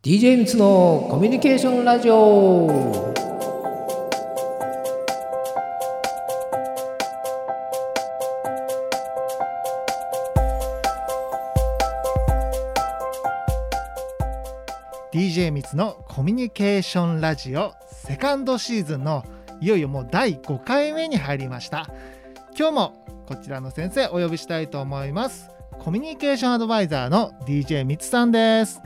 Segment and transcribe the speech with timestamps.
[0.00, 2.68] DJ みつのコミュニケーションラジオ
[15.50, 19.24] 「みつのコミュニケーションラジオ」セカンドシーズンの
[19.60, 21.88] いよいよもう第5回目に入りました。
[22.56, 25.50] 今日もこちらの先生お呼びしたいと思います。
[25.80, 28.80] コミュニケーションアドバイザーの DJ みつさんです。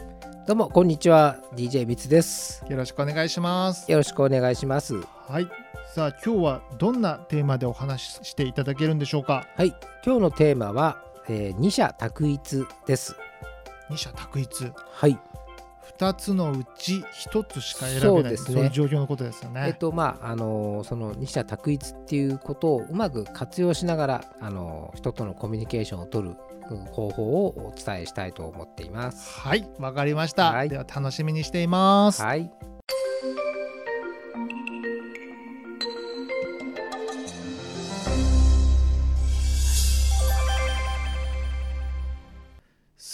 [0.44, 1.38] どうもこんにちは。
[1.54, 2.64] DJ みつです。
[2.68, 3.88] よろしくお願いします。
[3.90, 4.96] よろしくお願いします。
[5.28, 5.46] はい。
[5.94, 9.46] さあ今日はどんなテーマでお話ししていただけるんでしょうか？
[9.54, 9.68] はい。
[10.04, 13.14] 今日のテーマは、えー、二者択一です。
[13.88, 14.72] 二者択一。
[14.90, 15.16] はい
[15.98, 19.64] 2つのうち1つしか選べないね、そういう状況のことですよね。
[19.66, 26.36] えっとまああのその二者択一っていうことをうまく活用しながらあの人とのコミュニケーションを取る
[26.92, 29.40] 方法をお伝えしたいと思っています。
[29.40, 32.22] はいわかりました、はい、では楽しみにしています。
[32.22, 32.50] はい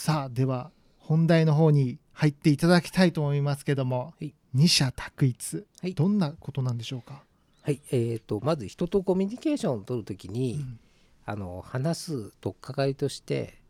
[0.08, 7.22] さあでは本題の方に入っていただきたいと思いますけども、はい、二者択一、はい、どんなことなんでしょうか？
[7.62, 7.80] はい。
[7.92, 10.80] えーと、まず人とコミュニケーションを取るときに、うん、
[11.26, 13.60] あの話す取っかかりとして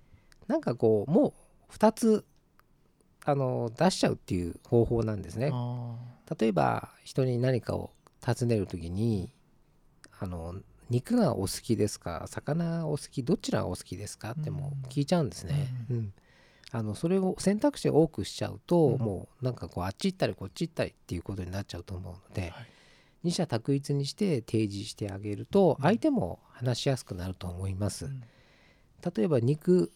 [0.47, 1.35] なんかこうも
[1.69, 2.25] う2つ
[3.27, 5.53] あの出しちゃうっていう方法なんですね。
[6.41, 7.91] 例えば人に何かを
[8.27, 9.31] 尋ねる時に
[10.19, 10.55] あの
[10.89, 12.25] 肉がお好きですか？
[12.29, 13.23] 魚お好き？
[13.23, 14.31] どちらがお好きですか？
[14.31, 15.69] っても聞いちゃうんですね。
[15.91, 16.13] うん、うん
[16.71, 22.53] あのそれを選択肢を多くしちゃうと、うん、もうなんかこうあっち行ったりこっち行ったりっていうことになっちゃうと思うので、はい、
[23.25, 28.05] 二者択一にして提示してあげると相手も話しやすくなると思います。
[28.05, 28.23] うん、
[29.15, 29.93] 例えば肉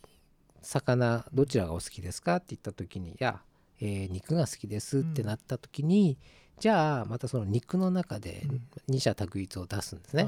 [0.62, 3.43] 魚どちらがお好きですかって言った時にいや、
[3.81, 6.17] えー、肉が好きですってなった時に、
[6.56, 8.47] うん、じゃあまたその肉の中で
[8.89, 10.27] 二者択一を出すんですね。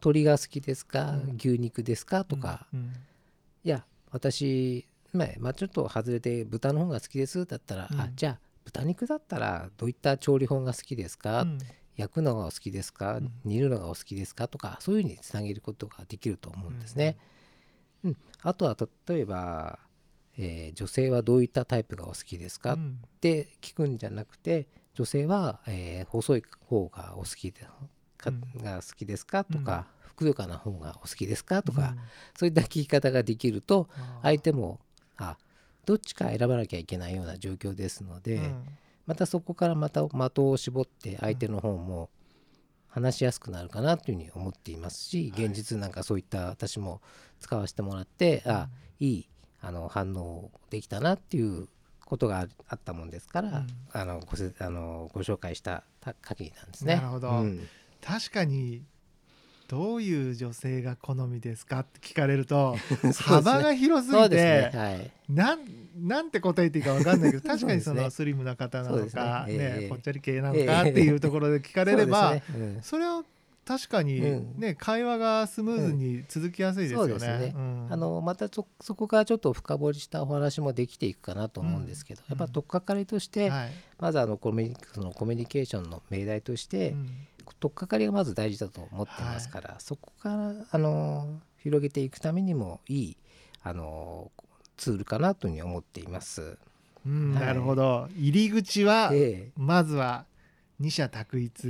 [0.00, 2.24] 鶏が好きですか、牛肉ですか？
[2.24, 2.66] とか、
[3.64, 11.58] いや私まあ、まあ、ちょっと外れて豚の方が好きですだったら、うん、あじゃあ豚肉だったらどういった調理法が好きですか、うん、
[11.96, 14.48] 焼くのがお好きですか、うん、煮るのがお好きですか？
[14.48, 17.16] とかそういうふうにつなげることができると思うんですね。
[18.02, 18.76] うん、あとは
[19.08, 19.78] 例えば、
[20.36, 22.78] えー、女性はどういったタイプがお好きですか、っ
[23.20, 27.66] て聞くんじゃなくて女性は、えー、細い方がお好きで
[28.18, 29.44] か、が好きですか？
[29.44, 31.62] とか、ふくよかな方がお好きですか？
[31.62, 31.94] とか、
[32.38, 33.88] そういった聞き方ができると
[34.22, 34.80] 相手も
[35.16, 35.36] あ
[35.86, 38.64] どっちか選ばなきゃいけないような状況ですので、うん、
[39.06, 42.10] またそこからまた的を絞って相手の方も
[42.88, 47.02] 話しやすくなるかなというふうに思っていますし現実なんかそういった私も
[47.40, 48.68] 使わせてもらって、はい、あ
[49.00, 49.28] いい
[49.60, 51.68] あの反応できたなっていう
[52.04, 55.84] ことがあったもんですから、うん、あのごせあのご紹介した
[56.22, 56.96] 限りなんですね。
[56.96, 57.66] なるほど、うん、
[58.00, 58.84] 確かに
[59.68, 62.76] どういう女性が好みですかって聞かれると
[63.24, 64.70] 幅が広すぎて、ね。
[64.74, 65.60] はい、なん
[65.96, 72.36] なんて答えていいか分かんないけど 確かにそのスリムな方なのかね、ねぽっちゃり系なのかっていうところで聞かれれば、
[72.82, 73.24] それは
[73.64, 77.18] 確かにね、うん、会話がスムーズに続きやすいですよね。
[77.18, 77.54] ね。
[77.56, 86.94] うん、あのまたそそこからちょっと深掘りしたお話もできていくかなと思うんですけど、うん、やっぱ取っかかりとして、はい、まずあのコミュそのコミュニケーションの命題として、
[87.60, 93.16] 取っかかりがまず大事だと思ってますから、はい、そこからあの広げていくためにもいい
[93.62, 94.30] あの
[94.76, 96.58] ツールかなというふうに思っています。
[97.06, 98.08] うん、はい、なるほど。
[98.16, 100.24] 入り口は、えまずは
[100.80, 101.64] 二者択一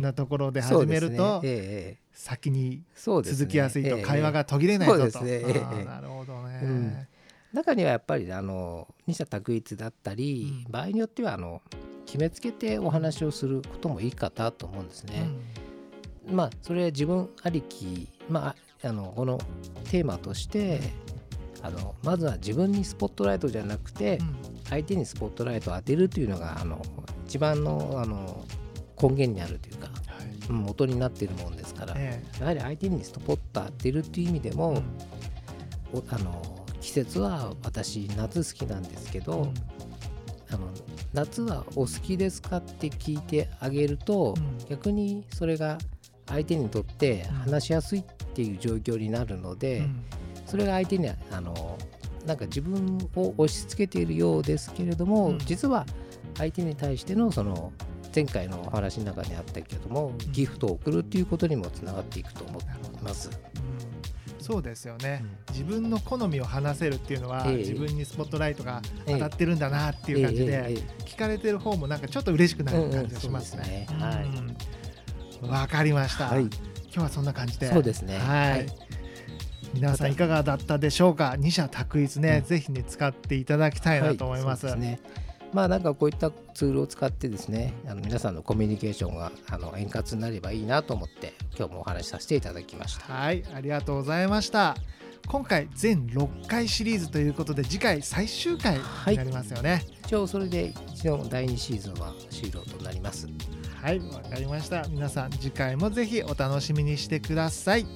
[0.00, 5.20] なところで始めると、え先に続きやすいと、会話が途切れないぞと。
[5.24, 5.40] ね。
[5.84, 7.06] なるほどね、うん、
[7.52, 11.62] 中にはやっぱりあの二者択一だったり、うん、場合によってはあの
[12.06, 15.28] 決めつけてお話をすることもいいかなと思うんですね。
[16.28, 19.38] うん、まあそれは自分ありき、まあ、あのこの
[19.90, 20.80] テーマとして
[21.62, 24.18] あのまずは自分にスポットライトじゃなくて、
[24.70, 26.80] 相手にスポットライトを当てるというのがあの
[27.26, 28.44] 一番のあの
[29.00, 34.82] 根源にあるというか、はい、元になっているもんですから、ええ、やはり相手にスポット当てるという意味でも、
[35.92, 39.54] うん、あの季節は私夏好きなんですけど、うん、
[41.16, 45.78] 夏はお好きですかって聞いてあげると、うん、逆にそれが
[46.26, 48.04] 相手にとって話しやすいっ
[48.34, 50.04] ていう状況になるので、うん、
[50.44, 51.78] それが相手にあの
[52.26, 55.86] なんか自分を押し付けているようですけれども、うん、実は
[56.36, 57.72] 相手に対してのその
[58.14, 62.66] 前回のお話の中にあったけども、ギフトを送るっていうことにもつながっていくと思って
[63.02, 63.30] ます。
[64.46, 73.88] そうですよね、うん、自分の好みを話せるっていうのは、えー、自分にスポットライトが当たってるんだなっていう感じで、聞かれてる方もなんかちょっと嬉しくなる感じがしますね。
[75.42, 76.50] わ、かりました、はい、今
[76.92, 77.70] 日はそんな感じで。
[77.72, 78.18] そうですね。
[78.18, 78.66] はい。
[79.74, 81.34] 皆さんいかがだったでしょうか？
[81.36, 84.66] 二者択一ね、うん、ぜひね使っていただきたいなと思います。
[84.66, 85.00] はい、ね
[85.56, 93.10] まあなんかこういったツールを使ってですねあの皆さんのコミュニケーションがあの円滑になればいいなと思って今日もお話しさせていただきました。
[93.10, 94.76] はいありがとうございました。
[95.26, 98.76] 今回全6回シリーズということで次回最終回
[99.06, 103.26] になりますよね、はい、一応それで一応第2シーズンは終了となります。
[103.80, 104.86] はいわかりました。
[104.90, 107.86] 皆さん次回もぜひお楽しみにしてください。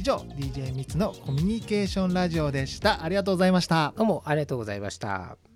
[0.00, 3.04] 以上 DJ ミツのコミュニケーションラジオでした。
[3.04, 3.94] ありがとうございました。
[3.96, 5.51] どうもありがとうございました